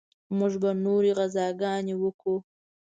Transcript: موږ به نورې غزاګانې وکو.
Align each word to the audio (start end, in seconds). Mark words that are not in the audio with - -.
موږ 0.37 0.53
به 0.61 0.69
نورې 0.85 1.11
غزاګانې 1.17 1.95
وکو. 1.97 2.35